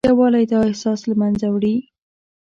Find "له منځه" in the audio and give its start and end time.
1.09-1.47